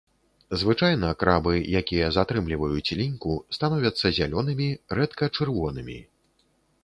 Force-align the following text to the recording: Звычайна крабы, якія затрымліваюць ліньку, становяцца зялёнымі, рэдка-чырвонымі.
Звычайна 0.59 1.09
крабы, 1.23 1.53
якія 1.81 2.07
затрымліваюць 2.15 2.95
ліньку, 3.01 3.33
становяцца 3.59 4.13
зялёнымі, 4.21 4.67
рэдка-чырвонымі. 5.01 5.97